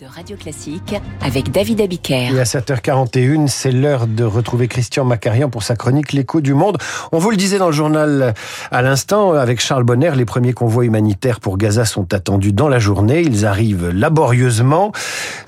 [0.00, 2.34] de Radio Classique avec David Abiker.
[2.34, 6.78] Et à 7h41, c'est l'heure de retrouver Christian Macarian pour sa chronique L'écho du monde.
[7.12, 8.34] On vous le disait dans le journal
[8.70, 12.78] à l'instant, avec Charles Bonner, les premiers convois humanitaires pour Gaza sont attendus dans la
[12.78, 13.20] journée.
[13.20, 14.92] Ils arrivent laborieusement.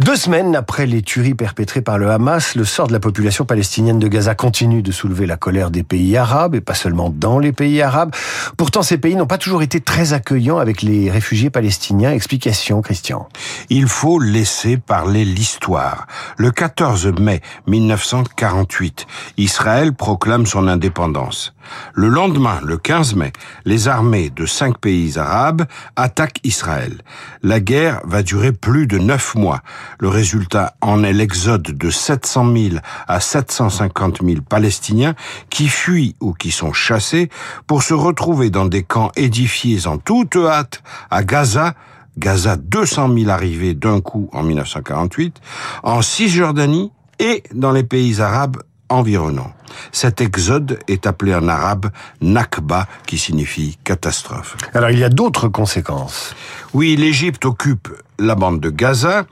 [0.00, 3.98] Deux semaines après les tueries perpétrées par le Hamas, le sort de la population palestinienne
[3.98, 7.50] de Gaza continue de soulever la colère des pays arabes, et pas seulement dans les
[7.50, 8.14] pays arabes.
[8.56, 12.12] Pourtant, ces pays n'ont pas toujours été très accueillants avec les réfugiés palestiniens.
[12.12, 13.28] Explication, Christian.
[13.70, 16.06] Il faut laisser parler l'histoire.
[16.36, 19.04] Le 14 mai 1948,
[19.36, 21.54] Israël proclame son indépendance.
[21.94, 23.32] Le lendemain, le 15 mai,
[23.64, 25.64] les armées de cinq pays arabes
[25.96, 27.02] attaquent Israël.
[27.42, 29.60] La guerre va durer plus de neuf mois.
[29.98, 35.14] Le résultat en est l'exode de 700 000 à 750 000 Palestiniens
[35.50, 37.30] qui fuient ou qui sont chassés
[37.66, 41.74] pour se retrouver dans des camps édifiés en toute hâte à Gaza,
[42.16, 45.40] Gaza 200 000 arrivés d'un coup en 1948,
[45.82, 48.58] en Cisjordanie et dans les pays arabes
[48.88, 49.52] environnants.
[49.92, 54.56] Cet exode est appelé en arabe Nakba, qui signifie catastrophe.
[54.74, 56.34] Alors il y a d'autres conséquences.
[56.74, 59.26] Oui, l'Égypte occupe la bande de Gaza,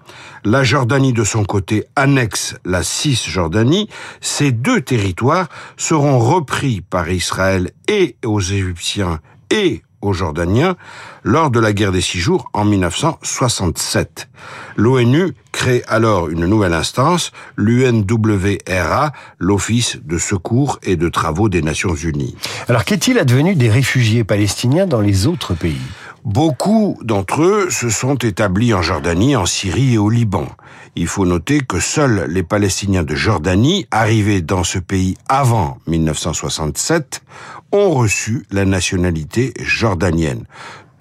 [0.45, 3.89] la Jordanie de son côté annexe la Cisjordanie.
[4.21, 10.77] Ces deux territoires seront repris par Israël et aux Égyptiens et aux Jordaniens
[11.23, 14.29] lors de la guerre des six jours en 1967.
[14.77, 21.95] L'ONU crée alors une nouvelle instance, l'UNWRA, l'Office de secours et de travaux des Nations
[21.95, 22.37] Unies.
[22.69, 25.81] Alors qu'est-il advenu des réfugiés palestiniens dans les autres pays?
[26.27, 30.49] Beaucoup d'entre eux se sont établis en Jordanie, en Syrie et au Liban.
[30.97, 37.23] Il faut noter que seuls les Palestiniens de Jordanie, arrivés dans ce pays avant 1967,
[37.71, 40.47] ont reçu la nationalité jordanienne.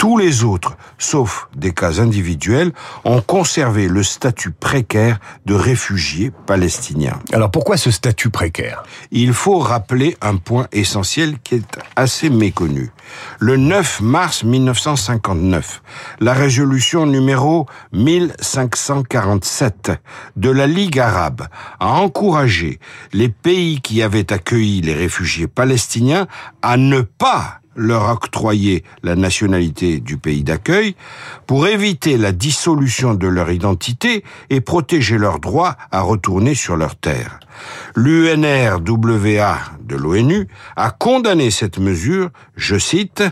[0.06, 2.73] Tous les autres, sauf des cas individuels,
[3.06, 7.20] ont conservé le statut précaire de réfugiés palestiniens.
[7.34, 8.83] Alors pourquoi ce statut précaire?
[9.09, 12.92] Il faut rappeler un point essentiel qui est assez méconnu.
[13.39, 15.82] Le 9 mars 1959,
[16.20, 19.92] la résolution numéro 1547
[20.36, 21.48] de la Ligue arabe
[21.80, 22.80] a encouragé
[23.11, 26.27] les pays qui avaient accueilli les réfugiés palestiniens
[26.61, 30.95] à ne pas leur octroyer la nationalité du pays d'accueil
[31.47, 36.95] pour éviter la dissolution de leur identité et protéger leur droit à retourner sur leur
[36.95, 37.39] terre.
[37.95, 43.23] L'UNRWA de l'ONU a condamné cette mesure, je cite,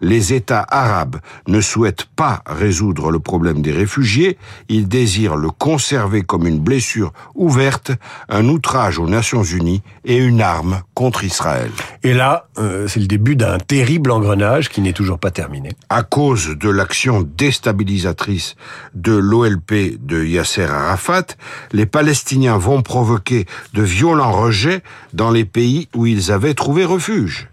[0.00, 1.16] Les États arabes
[1.48, 7.12] ne souhaitent pas résoudre le problème des réfugiés, ils désirent le conserver comme une blessure
[7.34, 7.92] ouverte,
[8.28, 11.70] un outrage aux Nations Unies et une arme contre Israël.
[12.02, 15.70] Et là, euh, c'est le début d'un terrible engrenage qui n'est toujours pas terminé.
[15.88, 18.56] À cause de l'action déstabilisatrice
[18.94, 21.36] de l'OLP de Yasser Arafat,
[21.72, 24.82] les Palestiniens vont provoquer de violents rejets
[25.12, 27.48] dans les pays où ils avaient trouvé refuge.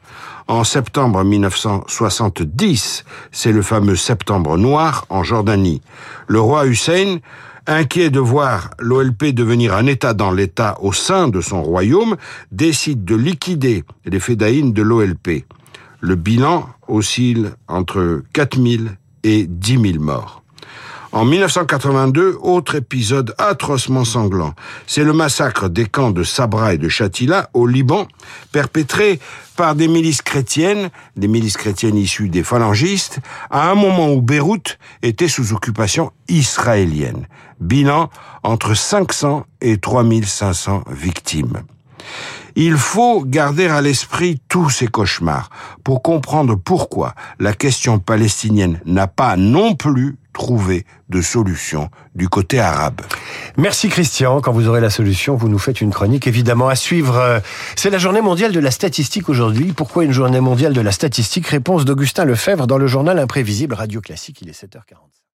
[0.48, 5.82] En septembre 1970, c'est le fameux Septembre noir en Jordanie.
[6.28, 7.20] Le roi Hussein,
[7.68, 12.18] inquiet de voir l'OLP devenir un État dans l'État au sein de son royaume,
[12.52, 15.46] décide de liquider les fédéines de l'OLP.
[16.02, 20.44] Le bilan oscille entre 4000 et 10 000 morts.
[21.12, 24.54] En 1982, autre épisode atrocement sanglant,
[24.86, 28.08] c'est le massacre des camps de Sabra et de Shatila au Liban,
[28.52, 29.20] perpétré
[29.56, 34.78] par des milices chrétiennes, des milices chrétiennes issues des phalangistes, à un moment où Beyrouth
[35.02, 37.28] était sous occupation israélienne.
[37.60, 38.12] Bilan
[38.44, 41.64] entre 500 et 3500 victimes.
[42.56, 45.50] Il faut garder à l'esprit tous ces cauchemars
[45.84, 52.60] pour comprendre pourquoi la question palestinienne n'a pas non plus trouvé de solution du côté
[52.60, 53.02] arabe.
[53.58, 54.42] Merci Christian.
[54.42, 57.42] Quand vous aurez la solution, vous nous faites une chronique évidemment à suivre.
[57.76, 59.74] C'est la journée mondiale de la statistique aujourd'hui.
[59.74, 61.48] Pourquoi une journée mondiale de la statistique?
[61.48, 64.42] Réponse d'Augustin Lefebvre dans le journal Imprévisible Radio Classique.
[64.42, 65.20] Il est 7h40.